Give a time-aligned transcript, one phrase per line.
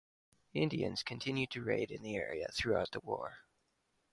[0.55, 3.37] Indians continued to raid in the area throughout the war.